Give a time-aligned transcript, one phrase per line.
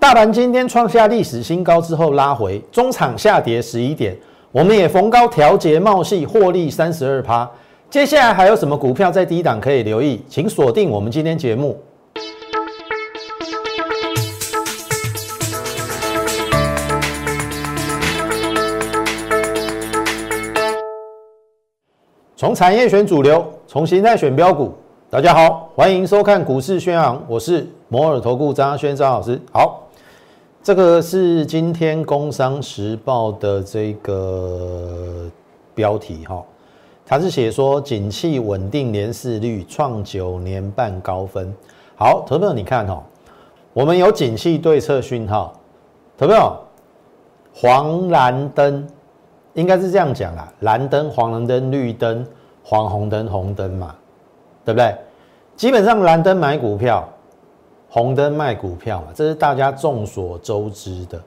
[0.00, 4.16] 大盘今天创下历史新高之后拉回，中场下跌十一点，
[4.52, 7.50] 我们也逢高调节茂系获利三十二趴。
[7.90, 10.22] 接下来还有什么股票在低档可以留意？
[10.28, 11.76] 请锁定我们今天节目。
[22.36, 24.72] 从产业选主流，从形态选标股。
[25.10, 29.40] 大家好，欢迎收看股市宣扬，我是摩尔投顾张轩张老师。
[29.50, 29.87] 好，
[30.68, 35.26] 这个是今天《工商时报》的这个
[35.74, 36.44] 标题哈，
[37.06, 41.50] 它是写说景气稳定，年市率创九年半高分。
[41.96, 43.02] 好，投票你看哈，
[43.72, 45.58] 我们有景气对策讯号，
[46.18, 46.60] 投票。
[47.54, 48.86] 黄蓝灯。
[49.54, 52.26] 应该是这样讲啦，蓝灯、黄蓝灯、绿灯、
[52.62, 53.94] 黄红灯、红灯嘛，
[54.66, 54.94] 对不对？
[55.56, 57.08] 基本上蓝灯买股票，
[57.88, 61.20] 红灯卖股票嘛，这是大家众所周知的。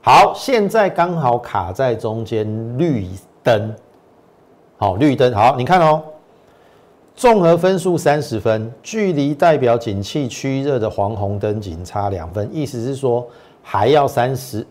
[0.00, 3.08] 好，现在刚好卡在中间，绿
[3.42, 3.74] 灯。
[4.76, 6.02] 好，绿灯好，你看哦，
[7.14, 13.26] 综合分数三十分，距离代表景气趋热的黄红灯仅差两分，意思是说
[13.62, 14.66] 还要三十，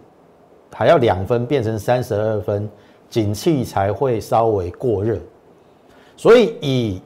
[0.73, 2.69] 还要两分变成三十二分。
[3.09, 5.19] 景气才会稍微过热，
[6.15, 7.01] 所以以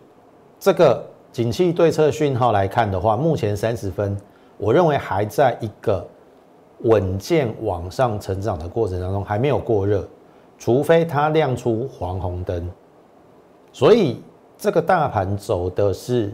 [0.59, 1.03] 这个
[1.35, 4.17] 景气对策讯号来看的话，目前三十分，
[4.57, 6.07] 我认为还在一个
[6.83, 10.07] 稳健往上成长的过程当中，还没有过热，
[10.57, 12.71] 除非它亮出黄红灯。
[13.73, 14.21] 所以
[14.57, 16.31] 这个大盘走的是，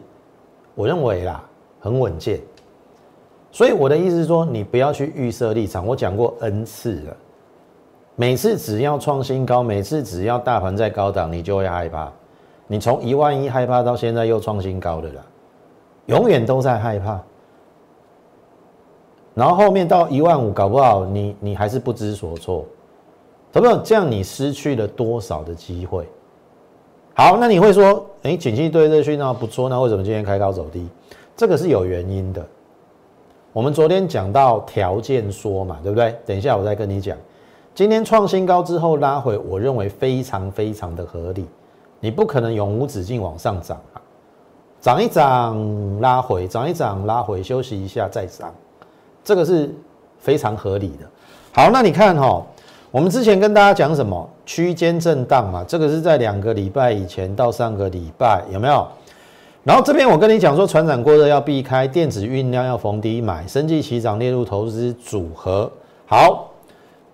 [0.75, 1.43] 我认为啦，
[1.79, 2.39] 很稳健。
[3.51, 7.17] 所以我的意思是说，你不要去预设立场，我讲过 N 次了。
[8.15, 12.13] 每次只要创新高，每次只要大盘在高档，你就会害怕。
[12.71, 15.21] 你从一万一害怕到现在又创新高的了，
[16.05, 17.19] 永远都在害怕。
[19.33, 22.65] 然后后面到一万五，搞不好你你还是不知所措，
[23.51, 23.77] 有没有？
[23.79, 26.07] 这样你失去了多少的机会？
[27.13, 30.87] 好，那你会说，哎，景气对热讯号不错，那为什么今天开高走低？
[31.35, 32.41] 这个是有原因的。
[33.51, 36.15] 我们昨天讲到条件说嘛，对不对？
[36.25, 37.17] 等一下我再跟你讲。
[37.75, 41.45] 今天创新高之后拉回，我认为非常非常的合理。
[42.01, 44.01] 你不可能永无止境往上涨啊，
[44.81, 48.53] 涨一涨拉回，涨一涨拉回，休息一下再涨，
[49.23, 49.73] 这个是
[50.19, 51.05] 非常合理的。
[51.53, 52.45] 好，那你看哈，
[52.91, 58.85] 我们之前跟大家讲什么区间震荡嘛，这个是在两个礼拜以前到上个礼拜有没有？
[59.63, 65.71] 然后这边我跟你讲说，船长过热要避开，电子运量要逢低买，生计起涨列入投资组合。
[66.05, 66.47] 好。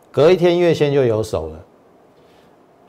[0.09, 1.59] 隔一天月线就有手了，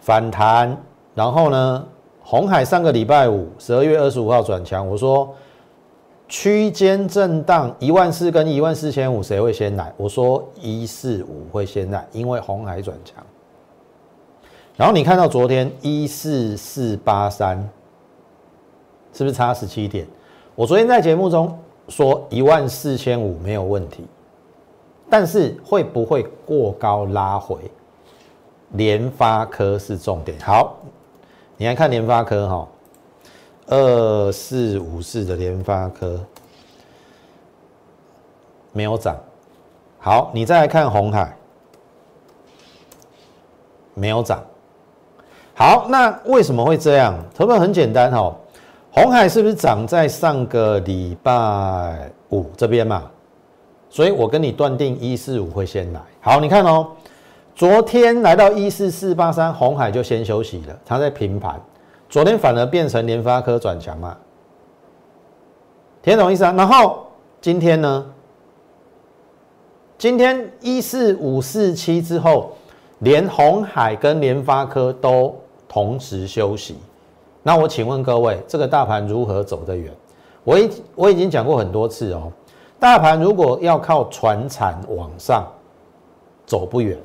[0.01, 0.75] 反弹，
[1.19, 1.85] 然后呢，
[2.23, 5.35] 红海上个礼拜五十二月二十五号转强，我说
[6.29, 9.93] 区间震荡一万四跟一万四千五谁会先来？
[9.97, 13.17] 我说一四五会先来，因为红海转强。
[14.77, 17.69] 然后你看到昨天一四四八三，
[19.13, 20.07] 是不是差十七点？
[20.55, 21.59] 我昨天在节目中
[21.89, 24.05] 说一万四千五没有问题。
[25.11, 27.57] 但是会不会过高拉回？
[28.75, 30.39] 联发科是重点。
[30.39, 30.77] 好，
[31.61, 32.69] 你来看联发科哈，
[33.67, 36.25] 二四五四的联发科
[38.73, 39.17] 没有涨。
[39.99, 41.37] 好，你再来看红海，
[43.95, 44.41] 没有涨。
[45.53, 47.19] 好，那为什么会这样？
[47.35, 48.33] 投票很简单哈，
[48.93, 53.11] 红海是不是涨在上个礼拜五这边嘛？
[53.91, 56.01] 所以我跟你断定一四五会先来。
[56.21, 56.93] 好，你看哦，
[57.59, 61.61] 昨天来到一四四八三，红海就先休息了，它在平盘。
[62.09, 64.17] 昨天反而变成联发科转强嘛，
[66.01, 66.53] 听懂意思啊？
[66.53, 67.05] 然后
[67.41, 68.07] 今天呢？
[69.99, 72.53] 今天一四五四七之后，
[73.01, 75.35] 连红海跟联发科都
[75.69, 76.79] 同时休息。
[77.43, 79.93] 那我请问各位，这个大盘如何走得远？
[80.45, 82.31] 我已我已经讲过很多次哦。
[82.79, 85.45] 大盘如果要靠船产往上
[86.47, 86.97] 走不远，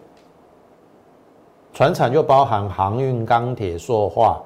[1.74, 4.42] 船产就包含航运、钢铁、塑化、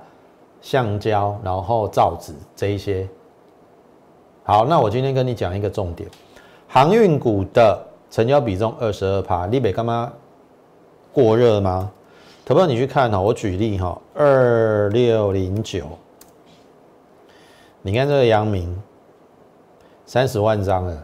[0.62, 3.08] 橡胶，然后造纸这一些。
[4.44, 6.10] 好，那我今天跟你讲一个重点：
[6.68, 10.12] 航运股的成交比重二十二趴，你北干嘛
[11.12, 11.92] 过热吗？
[12.46, 15.86] 投票你去看哈，我举例哈，二六零九，
[17.82, 18.82] 你看这个阳明
[20.06, 21.04] 三十万张了。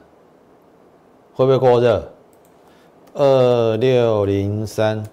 [1.35, 2.11] 会不会过热？
[3.15, 5.03] 二六零三，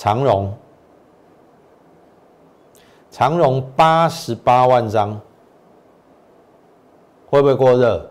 [0.00, 0.50] 长荣，
[3.10, 5.20] 长荣八十八万张，
[7.28, 8.08] 会不会过热？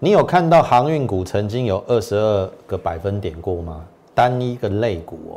[0.00, 3.84] 你有看到航运股曾经有二十二个百分点过吗？
[4.16, 5.34] 单一个类股哦。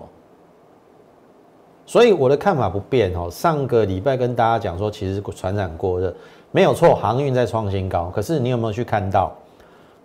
[1.85, 3.29] 所以我的看法不变哦。
[3.29, 6.11] 上个礼拜跟大家讲说，其实船长过热
[6.49, 8.09] 没有错，航运在创新高。
[8.09, 9.31] 可是你有没有去看到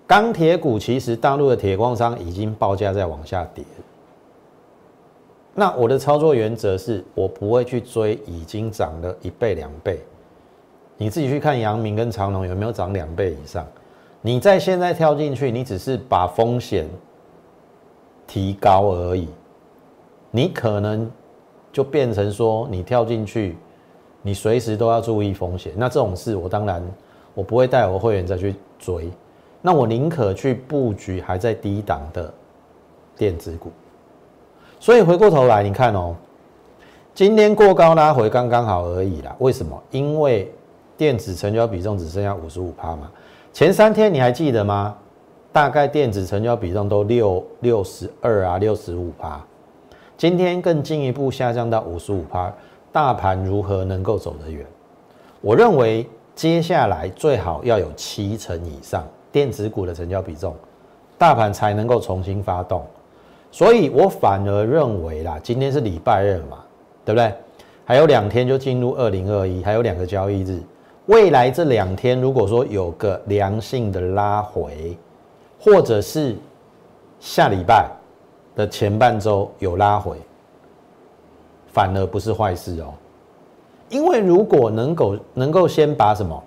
[0.07, 0.79] 钢铁股？
[0.79, 3.65] 其实大陆的铁矿商已经报价在往下跌。
[5.55, 10.01] 那我的操作原则是我不会去追已经涨了一倍两倍。
[10.97, 13.67] 你自己去看阳明跟长隆有没有涨两倍以上？
[14.23, 16.87] 你在现在跳进去，你只是把风险
[18.27, 19.29] 提高而已。
[20.31, 21.11] 你可能
[21.73, 23.57] 就变成说，你跳进去，
[24.23, 25.73] 你随时都要注意风险。
[25.75, 26.83] 那这种事，我当然
[27.35, 29.11] 我不会带我会员再去追。
[29.63, 32.33] 那我宁可去布局还在低档的
[33.17, 33.73] 电子股。
[34.81, 36.17] 所以回过头来，你看哦，
[37.15, 39.37] 今天过高拉回刚刚好而已啦。
[39.39, 39.81] 为什么？
[39.91, 40.51] 因为
[40.97, 43.11] 电子成交比重只剩下五十五趴嘛。
[43.53, 44.97] 前三天你还记得吗？
[45.53, 49.39] 大概电子成交比重都六六十二啊，六十五趴。
[50.17, 52.51] 今天更进一步下降到五十五趴，
[52.91, 54.65] 大盘如何能够走得远？
[55.43, 60.55] 我认为接下来最好要有七成以上电子股的成交比重，
[61.19, 62.83] 大盘才能够重新发动。
[63.53, 66.59] 所以我反而认为啦，今天是礼拜二嘛，
[67.05, 67.33] 对不对？
[67.85, 70.63] 还有两天就进入二零二一，还有两个交易日。
[71.07, 74.97] 未来这两天，如果说有个良性的拉回，
[75.59, 76.37] 或者是
[77.19, 77.91] 下礼拜
[78.55, 80.17] 的前半周有拉回，
[81.73, 82.95] 反而不是坏事哦。
[83.89, 86.41] 因为如果能够能够先把什么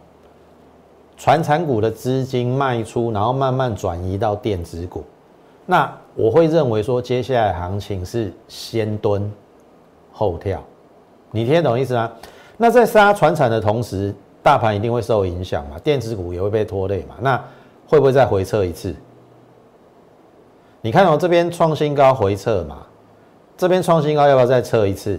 [1.18, 5.04] 传产股的资金卖出，然后慢慢转移到电子股。
[5.66, 9.32] 那我会认为说，接下来行情是先蹲
[10.12, 10.62] 后跳，
[11.32, 12.12] 你听得懂意思吗？
[12.58, 14.14] 那在杀船产的同时，
[14.44, 17.16] 大盘一定会受影响嘛，电子股也会被拖累嘛。
[17.22, 17.42] 那
[17.88, 18.94] 会不会再回撤一次？
[20.82, 22.80] 你看哦，这边创新高回撤嘛，
[23.58, 25.18] 这边创新高要不要再测一次？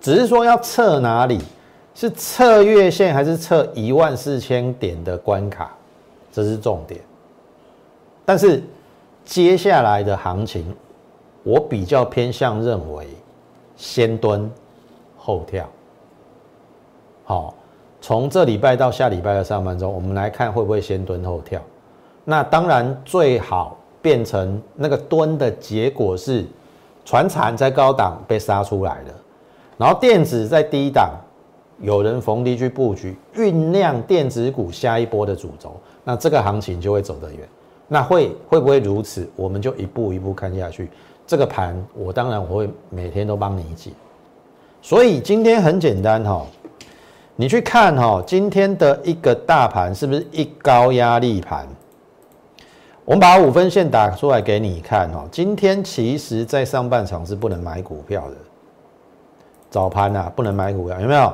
[0.00, 1.40] 只是说要测哪里？
[1.94, 5.72] 是测月线还是测一万四千点的关卡？
[6.32, 7.00] 这是重点。
[8.24, 8.62] 但是。
[9.24, 10.74] 接下来的行情，
[11.42, 13.06] 我比较偏向认为
[13.76, 14.50] 先蹲
[15.16, 15.68] 后跳。
[17.24, 17.54] 好，
[18.00, 21.60] 从这礼拜到下礼拜的上半周，我们来看会不会先蹲后跳。
[22.24, 26.44] 那当然最好变成那个蹲的结果是，
[27.04, 29.14] 船产在高档被杀出来了，
[29.76, 31.12] 然后电子在低档
[31.78, 37.48] 有人逢低去布局，酝酿电子股下一波的主轴，那这个行情就会走得远。
[37.92, 39.28] 那会会不会如此？
[39.36, 40.88] 我们就一步一步看下去。
[41.26, 43.90] 这个盘，我当然我会每天都帮你解。
[44.80, 46.46] 所以今天很简单哈，
[47.36, 51.68] 你去看哈，今天的一个大盘是不是一高压力盘？
[53.04, 55.28] 我们把五分线打出来给你看哈。
[55.30, 58.36] 今天其实在上半场是不能买股票的，
[59.68, 61.30] 早盘啊不能买股票，有没有？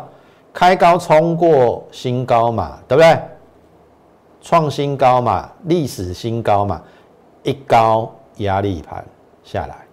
[0.52, 3.16] 开高冲过新高嘛，对不对？
[4.40, 6.82] 创新高嘛，历史新高嘛，
[7.42, 9.04] 一高压力盘
[9.42, 9.86] 下来，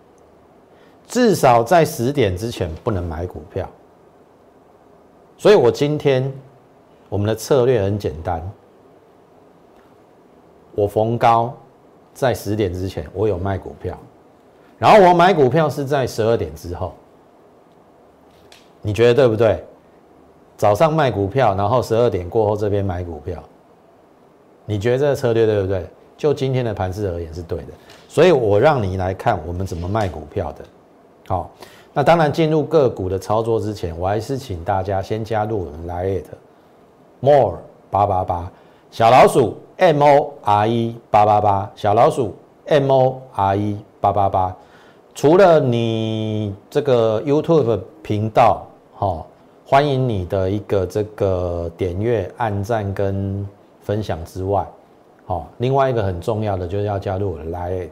[1.07, 3.69] 至少在十点之前不能买股票。
[5.37, 6.31] 所以我今天
[7.09, 8.41] 我们的策略很简单，
[10.73, 11.53] 我逢高
[12.13, 13.97] 在十点之前我有卖股票，
[14.77, 16.93] 然后我买股票是在十二点之后，
[18.81, 19.63] 你觉得对不对？
[20.55, 23.43] 早上卖股票，然后十二点过后这边买股票。
[24.65, 25.85] 你觉得这个策略对不对？
[26.17, 27.73] 就今天的盘势而言是对的，
[28.07, 30.63] 所以我让你来看我们怎么卖股票的。
[31.27, 31.51] 好，
[31.91, 36.23] 那当然进入个股的操作之前，我还是请大家先加入我们 Lite
[37.19, 37.57] More
[37.91, 38.49] 八八八
[38.91, 42.33] 小老鼠 M O R E 八八八小老鼠
[42.67, 44.55] M O R E 八八八。
[45.13, 49.27] 除了你这个 YouTube 频道，好，
[49.65, 53.45] 欢迎你的一个这个点阅、按赞跟。
[53.85, 54.67] 分享之外，
[55.27, 57.89] 好，另外一个很重要的就是要加入我的 Lite，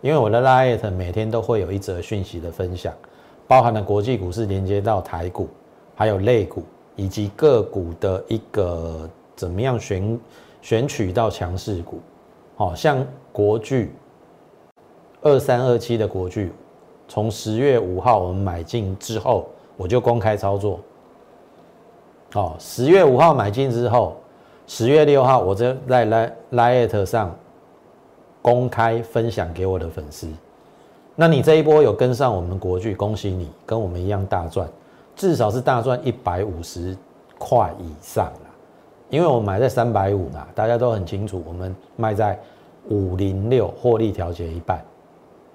[0.00, 2.94] 因为我的 Lite 每天都会有一则讯息的分享，
[3.48, 5.48] 包含了国际股市连接到台股，
[5.96, 6.62] 还有类股
[6.94, 10.20] 以及个股的一个怎么样选
[10.62, 11.98] 选取到强势股，
[12.54, 13.92] 好像国巨
[15.20, 16.52] 二三二七的国巨，
[17.08, 20.78] 从十月五号我们买进之后，我就公开操作，
[22.32, 24.16] 好，十月五号买进之后。
[24.66, 27.34] 十月六号，我在在 Line Line 上
[28.40, 30.28] 公开分享给我的粉丝。
[31.14, 34.68] 那你这一波有跟上我们国剧，恭喜你，跟我们一样大赚，
[35.14, 36.96] 至少是大赚一百五十
[37.38, 38.50] 块以上了。
[39.10, 42.38] 因为我买在三百五嘛，大家都很清楚，我们卖在
[42.88, 44.82] 五零六，获利调节一半。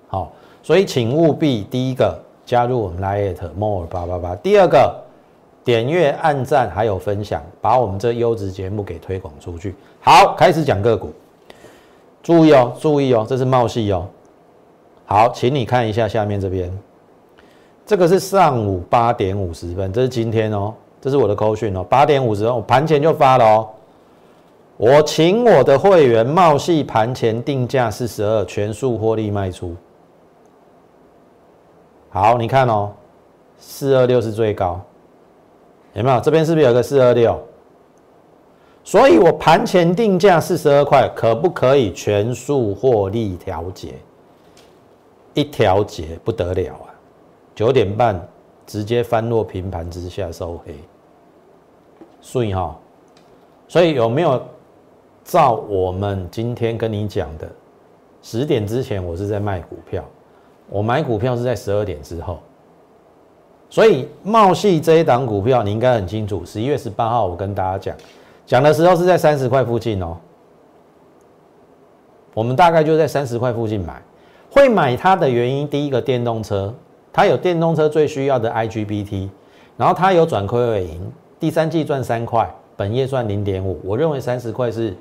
[0.08, 0.32] 好，
[0.64, 5.04] 所以请务必第一个加入我们 Lite More 八八八，第二个
[5.64, 9.76] 点阅、按赞还有分享，把我们这优质节目给推广出去。
[10.02, 11.12] 好，开始讲个股，
[12.24, 14.08] 注意哦，注意哦，这是茂系哦。
[15.06, 16.72] 好，请你看一下下面这边，
[17.86, 23.68] 这个是上午八点五十分，这是今天哦，这是我的扣讯哦，八点五十分我盘前就发了哦。
[24.78, 29.76] 我请我的会员茂系盘前定价四十二，全数获利卖出。
[32.10, 32.92] 好，你看哦，
[33.58, 34.80] 四二六是最高，
[36.00, 36.20] 有没有？
[36.22, 37.38] 这边是不是有个四二六？
[38.86, 43.96] 所以我盘前定价四十二块，可不可以全数获利调节？
[45.34, 46.88] 一调节不得了啊！
[47.54, 48.26] 九点半
[48.66, 50.74] 直接翻落平盘之下收黑，
[52.22, 52.80] 所以哈，
[53.68, 54.42] 所以有没有
[55.26, 57.52] 照我们今天跟你讲的，
[58.22, 60.04] 十点之前我是在卖股票？
[60.70, 62.40] 我买股票是在十二点之后，
[63.70, 66.44] 所以茂系这一档股票你应该很清楚。
[66.46, 67.96] 十一月十八号我跟大家讲，
[68.46, 70.18] 讲的时候是在三十块附近哦。
[72.34, 74.02] 我们大概就在三十块附近买，
[74.52, 76.74] 会买它的原因，第一个电动车，
[77.12, 79.30] 它有电动车最需要的 IGBT，
[79.78, 84.96] 然后它有转亏为盈，第三季赚三块，本业赚零点五，我认为三十块是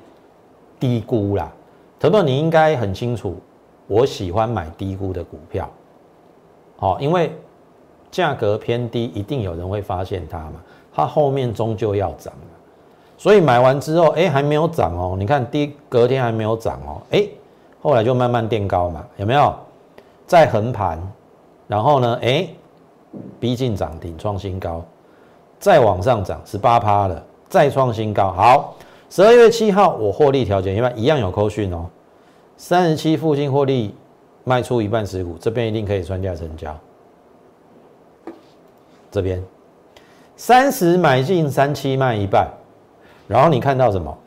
[0.79, 1.51] 低估啦。
[1.99, 3.35] 特特你应该很清楚。
[3.87, 5.67] 我喜欢买低估的股票，
[6.77, 7.35] 好，因为
[8.11, 10.55] 价格偏低，一定有人会发现它嘛，
[10.93, 12.33] 它后面终究要涨
[13.17, 17.27] 所以买完之后，哎，还没有涨哦，你看第隔天还没有涨哦，哎，
[17.81, 19.53] 后来就慢慢垫高嘛，有没有？
[20.25, 21.01] 再横盘，
[21.67, 22.47] 然后呢，哎，
[23.39, 24.83] 逼近涨停创新高，
[25.59, 28.31] 再往上涨十八趴了，再创新高。
[28.31, 28.75] 好，
[29.09, 31.85] 十二月七号我获利调节，因为一样有扣讯哦。
[32.57, 33.93] 三十七附近获利
[34.43, 36.77] 卖出一半持股，这边一定可以穿价成交。
[39.11, 39.43] 这边
[40.35, 42.47] 三十买进，三七卖一半，
[43.27, 44.17] 然后你看到什么？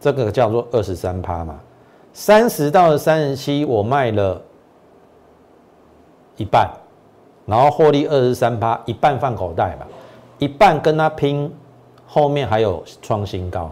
[0.00, 1.58] 这个叫做二十三趴嘛。
[2.12, 4.40] 三十到三十七，我卖了
[6.36, 6.70] 一半，
[7.46, 9.86] 然后获利二十三趴，一半放口袋吧，
[10.38, 11.52] 一半跟他拼，
[12.06, 13.70] 后面还有创新高。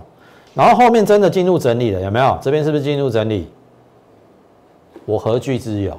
[0.54, 2.38] 然后后面真的进入整理了，有没有？
[2.40, 3.48] 这边是不是进入整理？
[5.04, 5.96] 我何惧之有？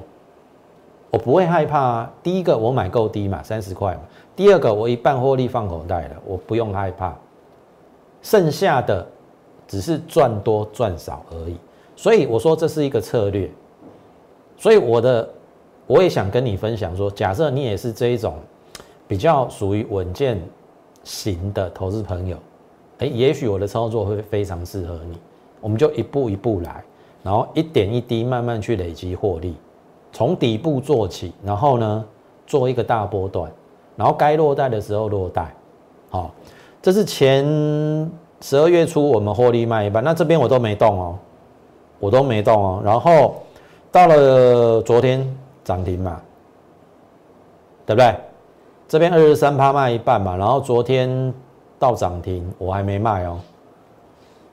[1.11, 2.13] 我不会害怕啊。
[2.21, 4.01] 第一个，我买够低嘛，三十块嘛。
[4.35, 7.15] 第二个，我一半获利放口袋了，我不用害怕。
[8.21, 9.05] 剩下的
[9.67, 11.57] 只是赚多赚少而已。
[11.95, 13.49] 所以我说这是一个策略。
[14.57, 15.27] 所以我的
[15.87, 18.35] 我也想跟你分享说，假设你也是这一种
[19.07, 20.39] 比较属于稳健
[21.03, 22.37] 型的投资朋友。
[22.99, 25.17] 哎，也许我的操作会非常适合你，
[25.61, 26.83] 我们就一步一步来，
[27.23, 29.55] 然后一点一滴慢慢去累积获利，
[30.11, 32.05] 从底部做起，然后呢
[32.45, 33.51] 做一个大波段，
[33.95, 35.53] 然后该落袋的时候落袋，
[36.09, 36.31] 好，
[36.81, 37.45] 这是前
[38.41, 41.17] 十二月初我们获利卖一半，那这边我都没动哦，
[41.99, 43.35] 我都没动哦，然后
[43.91, 45.25] 到了昨天
[45.63, 46.21] 涨停嘛，
[47.85, 48.15] 对不对？
[48.87, 51.33] 这边二十三趴卖一半嘛，然后昨天。
[51.81, 53.39] 到涨停，我还没卖哦。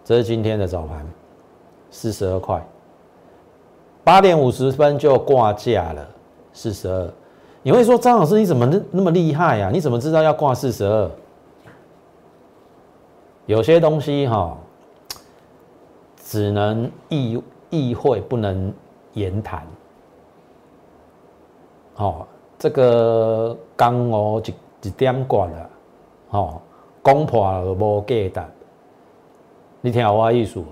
[0.05, 1.05] 这是今天的早盘，
[1.91, 2.65] 四十二块，
[4.07, 6.09] 八点五十分就挂价了，
[6.53, 7.13] 四十二。
[7.65, 9.69] 你会说张老师你怎么那那么厉害呀？
[9.73, 11.11] 你怎么知道要挂四十二？
[13.47, 14.57] 有些东西哈，
[16.23, 18.73] 只能意意会，不能
[19.15, 19.67] 言谈。
[21.97, 22.25] 哦，
[22.61, 25.71] 这个刚哦一一点挂了，
[26.31, 26.61] 哦。
[27.03, 28.43] 攻破了无价值，
[29.81, 30.63] 你听我意思，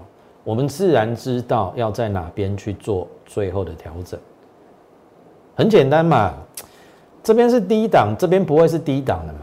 [0.44, 4.18] 我们自然知道要在哪边去做最后的调整。
[5.56, 6.34] 很简单嘛，
[7.22, 9.40] 这边是低档，这边不会是低档的嘛？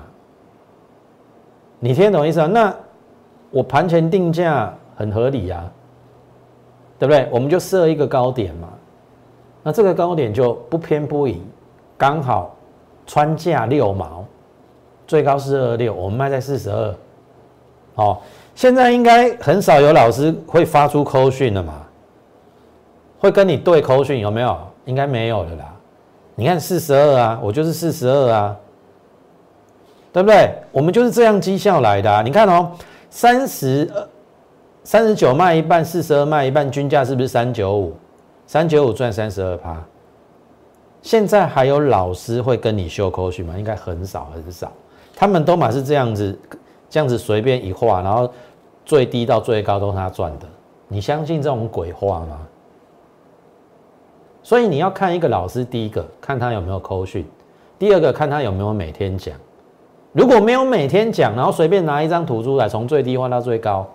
[1.80, 2.48] 你听得懂意思啊？
[2.48, 2.76] 那
[3.50, 5.64] 我盘前定价很合理呀，
[7.00, 7.28] 对不对？
[7.32, 8.70] 我们就设一个高点嘛，
[9.64, 11.42] 那这个高点就不偏不倚，
[11.98, 12.56] 刚好
[13.06, 14.26] 穿价六毛。
[15.08, 16.96] 最高是二六，我们卖在四十二。
[17.96, 18.18] 哦，
[18.56, 21.86] 现在应该很少有老师会发出扣讯了嘛？
[23.22, 24.58] 会跟你对扣讯有没有？
[24.86, 25.72] 应该没有的啦。
[26.34, 28.58] 你看四十二啊，我就是四十二啊，
[30.12, 30.52] 对不对？
[30.72, 32.12] 我们就是这样绩效来的。
[32.12, 32.24] 啊。
[32.24, 32.72] 你看哦，
[33.12, 34.10] 三十二、
[34.84, 37.96] 三十九卖一半，四十二卖一半，均价是不是三九五？
[38.48, 39.80] 三九五赚三十二趴。
[41.04, 43.54] 现在还有老师会跟你秀扣讯吗？
[43.56, 44.72] 应该很少很少。
[45.16, 46.40] 他们都嘛是这样子，
[46.90, 48.28] 这样子随便一画，然后
[48.84, 50.48] 最低到最高都是他赚的，
[50.88, 52.40] 你相信这种鬼话吗？
[54.44, 57.26] 所以你要看一个老师，第一个看他有没有扣讯，
[57.78, 59.36] 第二个看他有没有每天讲。
[60.14, 63.88] 如果没有每天讲，然后随便拿一张图出来，从最低换到最高，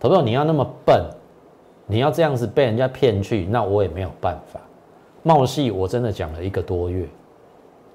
[0.00, 1.04] 投票你要那么笨，
[1.86, 4.60] 你要这样子被人家骗去，那我也没有办法。
[5.22, 7.06] 茂戏我真的讲了一个多月，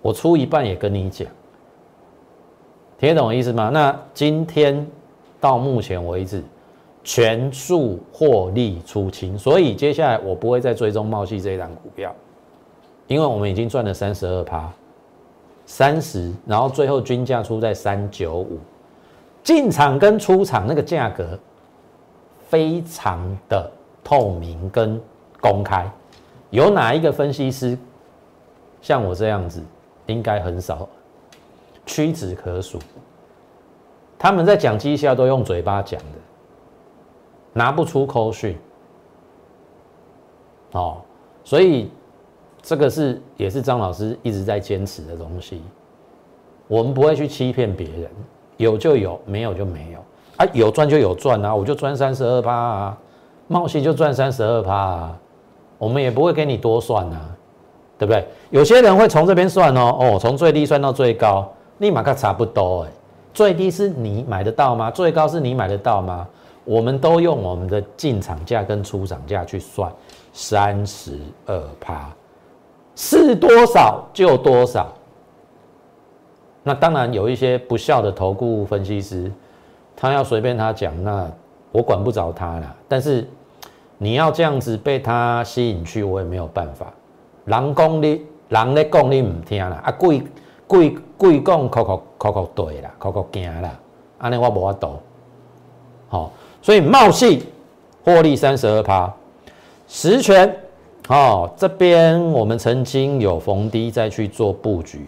[0.02, 1.28] 我出一半也跟你讲，
[3.00, 3.70] 听得懂我意思吗？
[3.70, 4.86] 那今天
[5.40, 6.44] 到目前为止。
[7.12, 12.14] 全数获利出清，所以接下来我不会再追踪茂系这一档股票，
[13.08, 14.72] 因为我们已经赚了三十二趴，
[15.66, 18.60] 三十，然后最后均价出在三九五，
[19.44, 21.28] 进场跟出场那个价格
[22.48, 23.72] 非常的
[24.04, 25.02] 透明跟
[25.42, 25.92] 公开，
[26.52, 27.76] 有哪一个分析师
[28.84, 29.64] 像我这样子，
[30.06, 30.88] 应该很少，
[31.88, 32.78] 屈指可数，
[34.20, 36.29] 他们在讲绩效都用嘴巴讲的。
[37.54, 38.58] 拿不出口讯，
[40.72, 40.98] 哦，
[41.44, 41.90] 所以
[42.62, 45.62] 这个是也是张老师一直在坚持的东西。
[46.68, 48.10] 我们不会去欺骗别人，
[48.58, 50.00] 有就有，没有就没有
[50.38, 52.98] 啊，有赚就有赚啊，我就赚三十二趴啊，
[53.48, 55.20] 冒险就赚三十二趴啊，
[55.80, 57.36] 我们也不会给你多算啊，
[57.98, 58.24] 对不对？
[58.52, 62.90] 有些人会从这边算哦，哦，从最低算到最高，立马看差不多哎，
[63.34, 64.92] 最低是你买得到吗？
[64.92, 66.28] 最高是你买得到吗？
[66.70, 69.92] 我们都用我们的进场价跟出厂价去算，
[70.32, 72.12] 三十二趴，
[72.96, 74.94] 是多少就多少。
[76.62, 79.32] 那当然有一些不孝的投顾分析师，
[79.96, 81.28] 他要随便他讲，那
[81.72, 82.76] 我管不着他了。
[82.88, 83.28] 但是
[83.98, 86.94] 你要这样子被他吸引去，我也没有办法。
[87.46, 90.22] 人讲你，人咧讲你唔听啦，啊贵
[90.68, 93.72] 贵贵讲，口口口口对啦，口口惊啦，
[94.20, 95.00] 安尼我无法度，
[96.10, 96.32] 好。
[96.62, 97.44] 所以茂系
[98.04, 99.12] 获利三十二趴，
[99.88, 100.54] 实权
[101.08, 105.08] 哦这边我们曾经有逢低再去做布局，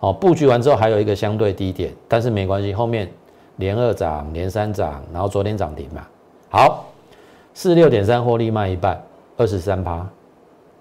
[0.00, 3.10] 哦布局完之后还有一个相对低点，但是没关系，后面
[3.56, 6.06] 连二涨连三涨，然后昨天涨停嘛，
[6.50, 6.84] 好
[7.54, 9.02] 四六点三获利卖一半，
[9.38, 10.06] 二十三趴，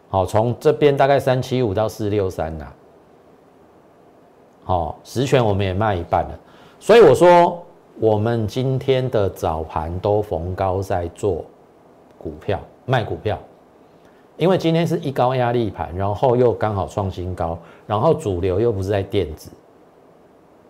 [0.10, 2.68] 好从这边大概三七五到四六三呐，
[4.66, 6.40] 好实权我们也卖一半了，
[6.80, 7.64] 所以我说。
[8.02, 11.44] 我们今天的早盘都逢高在做
[12.18, 13.38] 股票卖股票，
[14.38, 19.52] 因为今天是一高压力盘，然后又刚好创新高，然后主流又不是在电子，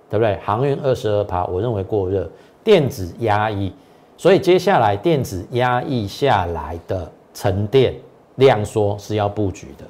[0.09, 0.37] 对不对？
[0.37, 2.27] 航运二十二趴，我认为过热，
[2.63, 3.71] 电子压抑，
[4.17, 7.93] 所以接下来电子压抑下来的沉淀
[8.37, 9.85] 量缩是要布局的。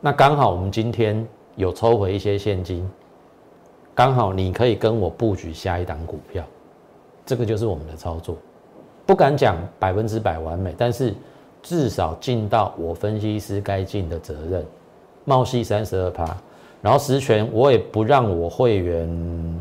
[0.00, 2.88] 那刚好我们今天有抽回一些现金，
[3.92, 6.44] 刚好你可以跟我布局下一档股票。
[7.26, 8.36] 这个就是我们的操作，
[9.04, 11.12] 不敢讲百分之百完美，但是
[11.62, 14.64] 至少尽到我分析师该尽的责任。
[15.24, 16.24] 茂系三十二趴，
[16.80, 19.60] 然后实权我也不让我会员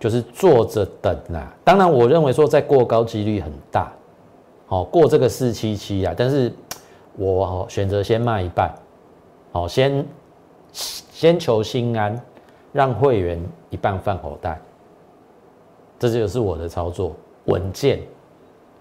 [0.00, 1.54] 就是坐着等啦。
[1.62, 3.92] 当然，我认为说在过高几率很大，
[4.66, 6.52] 好过这个四七七啊，但是
[7.16, 8.74] 我选择先卖一半，
[9.52, 10.04] 好先
[10.72, 12.20] 先求心安，
[12.72, 13.40] 让会员
[13.70, 14.60] 一半放口袋。
[16.10, 18.00] 这就是我的操作稳健。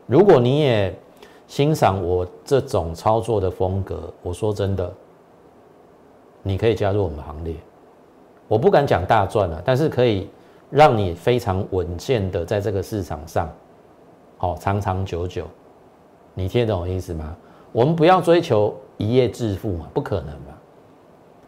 [0.07, 0.97] 如果你也
[1.45, 4.91] 欣赏我这种操作的风格，我说真的，
[6.41, 7.53] 你可以加入我们行列。
[8.47, 10.29] 我不敢讲大赚了，但是可以
[10.71, 13.47] 让你非常稳健的在这个市场上，
[14.37, 15.45] 好长长久久。
[16.33, 17.35] 你听得懂我意思吗？
[17.71, 20.57] 我们不要追求一夜致富嘛，不可能嘛。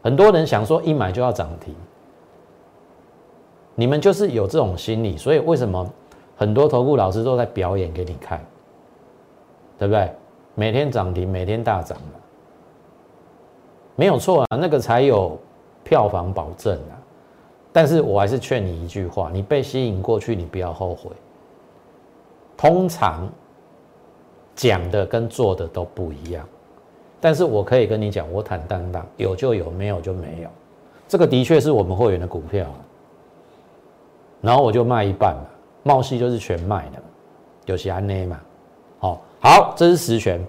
[0.04, 1.74] 很多人想说一买就要涨停。
[3.76, 5.90] 你们就是有这种心理，所以为什么
[6.36, 8.40] 很多投顾老师都在表演给你看，
[9.78, 10.12] 对不对？
[10.56, 11.98] 每天涨停，每天大涨
[13.96, 15.38] 没有错啊，那个才有
[15.84, 16.94] 票房保证啊。
[17.72, 21.10] 但是我还是劝你一句话：你被吸引过去，你不要后悔。
[22.56, 23.28] 通常
[24.56, 26.48] 讲的跟做的都不一样，
[27.20, 30.50] 但是我可以跟你讲，我坦荡荡，有就有，没有就没有。
[31.08, 32.68] 这个的确是我们会员的股票。
[34.44, 35.46] 然后我就卖一半嘛，
[35.84, 37.02] 茂系就是全卖的，
[37.66, 38.38] 有些安内嘛，
[39.00, 40.46] 好，好，这是实权。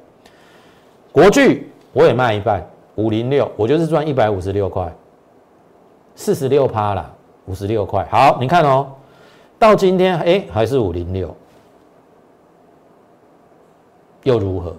[1.12, 4.92] 国巨我也卖一半，五零六，我就是赚一百五十六块，
[6.16, 7.08] 四十六趴啦，
[7.46, 8.04] 五十六块。
[8.10, 8.88] 好，你看哦，
[9.60, 11.32] 到今天哎还是五零六，
[14.24, 14.74] 又如何？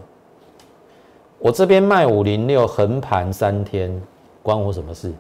[1.40, 4.02] 我这边卖五零六横盘三天，
[4.44, 5.14] 关我什么事？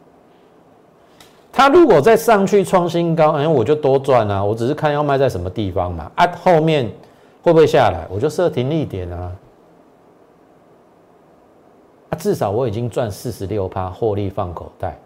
[1.58, 4.44] 它如果再上去创新高，哎，我就多赚啊！
[4.44, 6.12] 我只是看要卖在什么地方嘛。
[6.15, 6.91] 啊，后面
[7.41, 8.06] 会不会下来？
[8.10, 9.32] 我就设停利点啊。
[12.18, 15.00] 至少我已经赚四十六趴获利放口袋。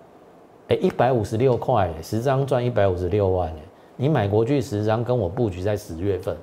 [0.69, 3.61] 哎，一百五十六块，十张赚一百五十六万哎！
[3.95, 6.35] 你买国巨十张，跟我布局在十月份，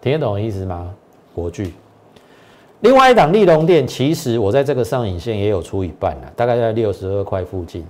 [0.00, 0.94] 听得懂意思吗？
[1.34, 1.74] 国巨，
[2.82, 7.84] 另外一档利隆店，其实我在这个上影线也有出一半了，大概在六十二块附近。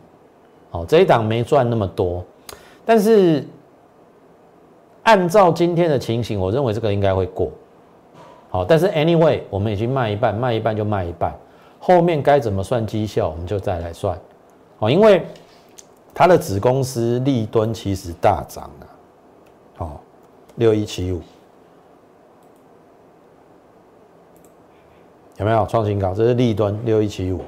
[0.70, 2.24] 哦，这一档没赚那么多，
[2.84, 3.44] 但是
[5.02, 7.50] 按照今天的情形，我认为这个应该会过。
[8.50, 11.32] 好，但是 anyway，我们已经卖一半，卖一半就卖一半，
[11.78, 14.18] 后面该怎么算绩效，我们就再来算。
[14.78, 15.24] 哦，因为
[16.14, 18.86] 它的子公司利敦其实大涨了，
[19.76, 20.00] 好，
[20.56, 21.20] 六一七五
[25.36, 26.12] 有没有创新高？
[26.12, 27.40] 这是利敦六一七五，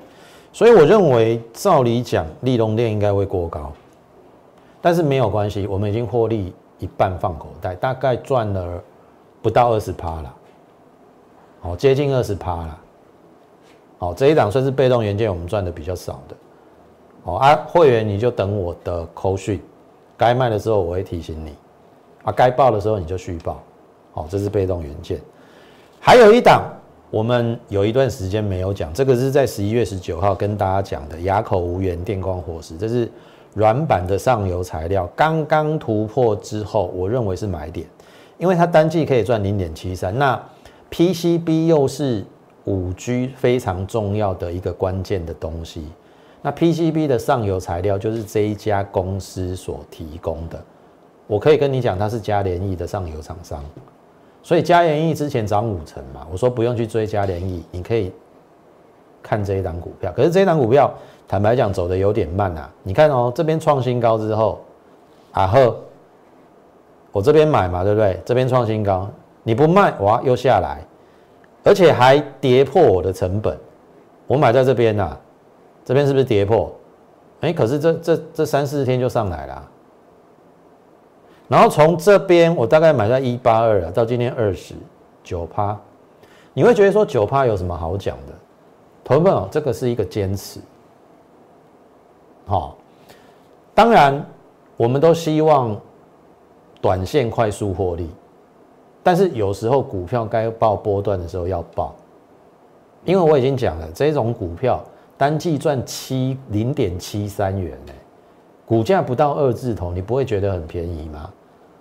[0.52, 3.72] 所以我认为照理讲，利隆店应该会过高，
[4.80, 8.82] 但是没有关系，我们已经获利一半放口袋，大概赚了
[9.40, 10.34] 不到二十趴了，
[11.60, 12.78] 好，接近二十趴了，
[13.98, 16.36] 好，这一档算是被动元件，我们赚的比较少的。
[17.24, 19.62] 哦啊，会员你就等我的扣讯，
[20.16, 21.54] 该卖的时候我会提醒你，
[22.24, 23.62] 啊，该报的时候你就续报，
[24.12, 25.20] 好，这是被动元件。
[26.00, 26.64] 还有一档，
[27.12, 33.06] 我们有一段时间没有讲，这个是在十一月十九号跟大家讲的哑口无言电光火石，这是
[33.52, 37.86] 软板的上游材料，刚刚突破之后，我认为是买点，
[38.38, 40.42] 因为它单季可以赚零点七三，那
[40.90, 42.24] PCB 又是
[42.64, 45.84] 五 G 非常重要的一个关键的东西。
[46.40, 50.58] 那 PCB 的上游材料就是这一家公司所提供的，
[51.26, 53.62] 我可以跟你讲，它是嘉联益的上游厂商，
[54.42, 58.12] 所以嘉联益之前涨五成嘛，我说不用去追嘉联益，你可以
[59.22, 60.12] 看这一档股票。
[60.16, 60.92] 可是这一档股票，
[61.28, 62.70] 坦白讲走的有点慢啊。
[62.82, 64.60] 你看哦，这边创新高之后，
[65.30, 65.76] 啊呵，
[67.12, 68.20] 我这边买嘛，对不对？
[68.24, 69.08] 这边创新高，
[69.44, 70.84] 你不卖，哇，又下来，
[71.62, 73.56] 而且还跌破我的成本，
[74.26, 75.16] 我买在这边呐。
[75.84, 76.72] 这边是不是跌破？
[77.40, 79.68] 哎，可是这这这三四天就上来了。
[81.52, 84.74] 然后从这边我大概买在一八二啊，到今天二十
[85.22, 85.78] 九趴，
[86.54, 88.32] 你会觉得说九趴有什么好讲的？
[89.04, 90.58] 投资朋这个是一个坚持。
[92.46, 92.78] 好，
[93.74, 94.24] 当然
[94.78, 95.78] 我们都希望
[96.80, 98.08] 短线快速获利，
[99.02, 101.94] 但是有时候股票该报波段的时候要报，
[103.04, 104.82] 因为我已经讲了这种股票。
[105.18, 107.92] 单季赚七零点七三元呢，
[108.64, 111.30] 股价不到二字头，你不会觉得很便宜吗？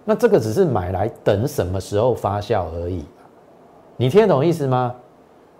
[0.03, 3.05] 那这个只是买来等什么时候发酵而已，
[3.97, 4.95] 你听得懂意思吗？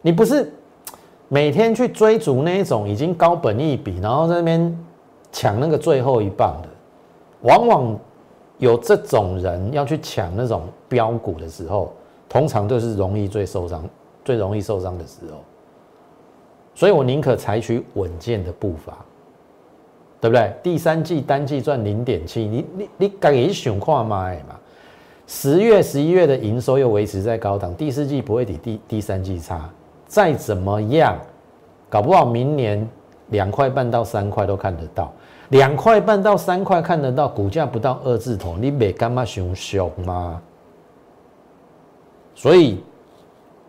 [0.01, 0.51] 你不是
[1.27, 4.85] 每天去追逐那一种已经高本一笔，然后在那边
[5.31, 6.69] 抢那个最后一棒的，
[7.41, 7.99] 往往
[8.57, 11.93] 有这种人要去抢那种标股的时候，
[12.27, 13.83] 通常都是容易最受伤、
[14.25, 15.37] 最容易受伤的时候。
[16.73, 18.97] 所以我宁可采取稳健的步伐，
[20.21, 20.53] 对不对？
[20.61, 24.31] 第三季单季赚零点七，你你你敢也想看嘛？
[24.47, 24.55] 嘛，
[25.25, 29.67] 十月、十一月的营收又维持在高档，第四季不会比第第三季差。
[30.05, 31.17] 再怎么样，
[31.89, 32.87] 搞不好明年
[33.29, 35.11] 两块半到三块都看得到，
[35.49, 40.39] 两块半到三块看得到，股价不到二字头，你没干嘛熊熊吗？
[42.35, 42.83] 所以，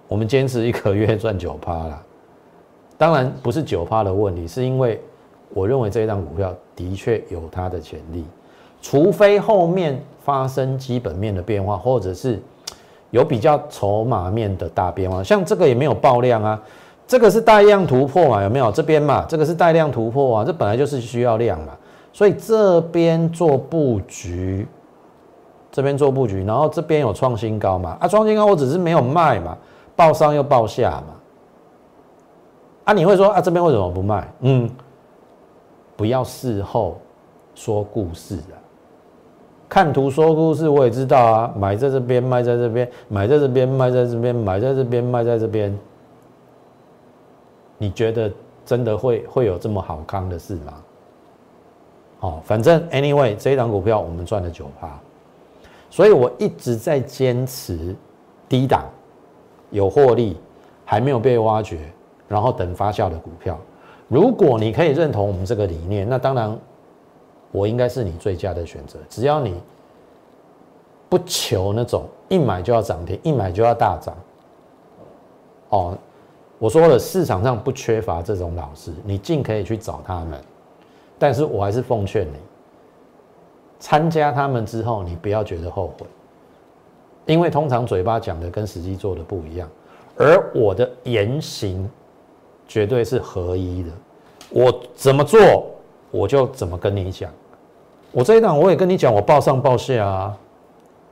[0.08, 2.02] 我们坚持一个月赚九趴啦。
[2.98, 5.00] 当然不是九趴的问题，是因为
[5.54, 8.24] 我认为这一档股票的确有它的潜力，
[8.80, 12.40] 除非后面发生基本面的变化，或者是
[13.10, 16.60] 有比较筹码面的大变化，像这个也没有爆量啊，
[17.06, 18.72] 这个是带量突破嘛，有没有？
[18.72, 21.72] 这边嘛，这个是带量突破啊，这本来就是需要量嘛，
[22.12, 24.66] 所以这边做布局，
[25.70, 29.56] 这边做布局，然后这边有创新高嘛，啊，创新高我只是没有卖嘛，
[29.94, 31.14] 报上又报下嘛。
[32.84, 34.26] 啊，你会说啊，这边为什么不卖？
[34.40, 34.68] 嗯，
[35.96, 36.98] 不要事后
[37.54, 38.56] 说故事啊，
[39.68, 45.78] 看图说故事，我也知道啊，买在这边，卖在这边，买在这边，卖在这边，买在这边，卖在这边。
[47.78, 48.30] 你觉得
[48.64, 50.72] 真的会会有这么好康的事吗？
[52.20, 54.98] 哦，反正 anyway，这一档股票我们赚了九趴，
[55.90, 57.94] 所以我一直在坚持
[58.48, 58.84] 低档
[59.70, 60.36] 有获利，
[60.84, 61.78] 还没有被挖掘。
[62.28, 63.58] 然后等发酵的股票，
[64.12, 66.54] 如果你可以认同我们这个理念，那当然
[67.50, 68.98] 我应该是你最佳的选择。
[69.08, 69.58] 只要你
[71.08, 74.14] 不求那种一买就要涨停，一买就要大涨。
[75.70, 75.96] 哦，
[76.58, 80.38] 我说了，市场上不缺乏这种老师，你尽可以去找他们。
[81.18, 82.36] 但是我还是奉劝你，
[83.80, 86.06] 参加他们之后，你不要觉得后悔，
[87.24, 89.66] 因为通常嘴巴讲的跟实际做的不一样，
[90.18, 91.90] 而我的言行
[92.66, 93.90] 绝对是合一的，
[94.50, 95.66] 我怎么做
[96.10, 97.30] 我就怎么跟你讲，
[98.10, 100.38] 我这一档我也跟你讲，我报上报下啊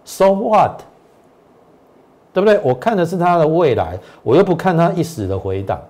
[0.04, 0.80] ，so what？
[2.32, 2.60] 对不对？
[2.62, 5.80] 我看的是他的未来，我又不看他一时的回档，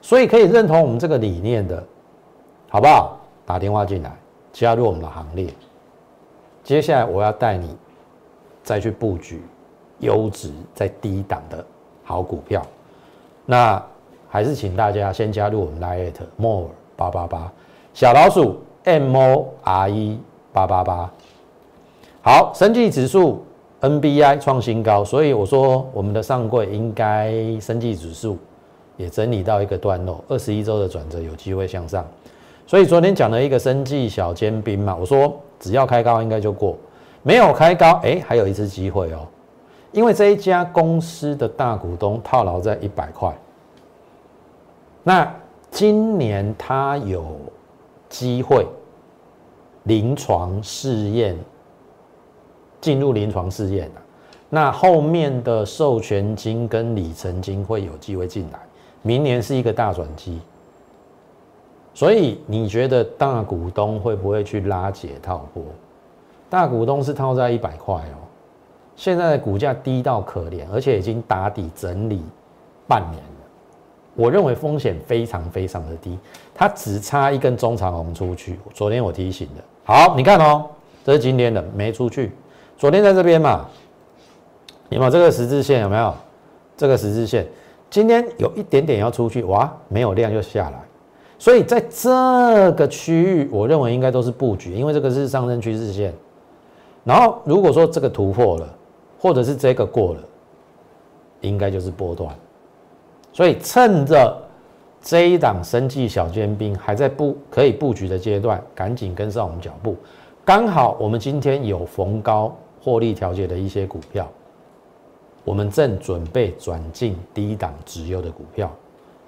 [0.00, 1.82] 所以可以认同我们这个理念的，
[2.68, 3.18] 好不好？
[3.44, 4.16] 打电话进来，
[4.52, 5.52] 加入我们的行列。
[6.62, 7.74] 接下来我要带你
[8.62, 9.42] 再去布局
[10.00, 11.64] 优质在低档的
[12.04, 12.62] 好股票。
[13.46, 13.82] 那
[14.28, 17.52] 还是请大家先加入我们 Lite More 八八八
[17.94, 20.20] 小老鼠 M O R E
[20.52, 21.10] 八八八。
[22.22, 23.44] 好，升绩指数。
[23.80, 28.36] NBI 创新高，所以我说我们的上柜应该升绩指数
[28.96, 32.04] 也整理到一个段落，二十一周的转折有机会向上。
[32.66, 36.76] 所以昨天讲了一个生技小尖兵嘛，我说只要开高应该就过，
[37.22, 39.20] 没有开高，哎，还有一次机会哦，
[39.92, 43.32] 因为这一家公司的大股东套牢在一百块，
[45.08, 45.34] 那
[45.70, 47.34] 今年他有
[48.10, 48.66] 机会
[49.84, 51.34] 临床试验。
[52.78, 53.90] 进入临床试验，
[54.48, 58.60] 那后面的授权金跟里程金会有机会进来，
[59.02, 60.40] 明年是一个大转机，
[61.92, 65.64] 所以你觉得大股东会不会去拉解套波？
[66.48, 68.22] 大股东是套在一百块哦，
[68.94, 72.22] 现在的股价低到可怜，而且已经打底整理
[72.86, 73.20] 半年，
[74.18, 76.18] 我认为风险非常非常的低，
[76.52, 78.58] 它只差一根中长红出去。
[78.74, 80.66] 昨天我提醒的，好，你看哦，
[81.04, 82.32] 这是今天的没出去。
[82.76, 83.68] 昨天在这边嘛，
[84.88, 85.82] 有没有这个十字线？
[85.82, 86.12] 有没有
[86.76, 87.46] 这个十字线？
[87.88, 90.80] 今天有一点点要出去，哇，没有量就下来。
[91.38, 96.12] 所以在这个区域，我认为应该都是布局，因为这个是上升趋势线。
[97.04, 98.68] 然后如果说这个突破了，
[99.20, 100.20] 或者是这个过了，
[101.40, 102.34] 应该就是波段。
[103.38, 104.36] 所以趁着
[105.00, 109.96] 这一档生计小尖兵还在布可以布局的阶段，赶紧跟上我们脚步。
[110.44, 112.52] 刚好我们今天有逢高。
[112.80, 114.26] 获利调节的一些股票，
[115.44, 118.70] 我们正准备转进低档直优的股票，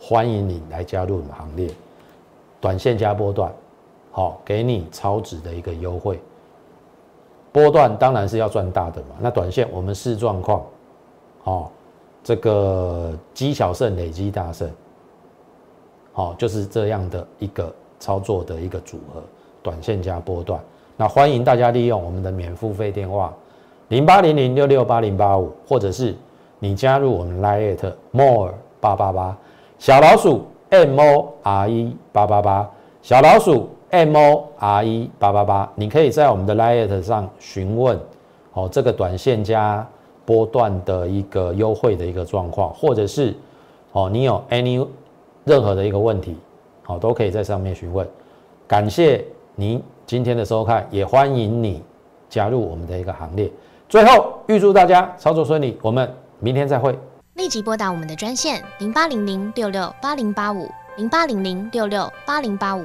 [0.00, 1.68] 欢迎你来加入我们行列。
[2.60, 3.52] 短线加波段，
[4.12, 6.18] 好，给你超值的一个优惠。
[7.52, 10.64] 波段当然是要赚大的嘛，那短线我们视状况，
[11.42, 11.72] 好，
[12.22, 14.70] 这个积小胜累积大胜，
[16.12, 19.22] 好，就是这样的一个操作的一个组合，
[19.62, 20.60] 短线加波段。
[20.96, 23.32] 那欢迎大家利用我们的免付费电话。
[23.88, 26.14] 零八零零六六八零八五，或者是
[26.58, 29.36] 你加入我们 Lite More 八八八
[29.78, 32.70] 小老鼠 M O R E 八八八
[33.02, 37.98] 小老鼠 M O R E 八八八，你可以在我们的 Lite 上询问
[38.52, 39.84] 哦，这个短线加
[40.30, 43.34] 波段的一个优惠的一个状况，或者是
[43.90, 44.86] 哦，你有 any
[45.42, 46.36] 任何的一个问题，
[46.84, 48.08] 好，都可以在上面询问。
[48.68, 49.24] 感谢
[49.56, 51.82] 您今天的收看，也欢迎你
[52.28, 53.50] 加入我们的一个行列。
[53.88, 56.96] 最后，预祝大家操作顺利，我们明天再会。
[57.34, 62.84] 立即拨打我们的专线零八零零六六八零八五零八零零六六八零八五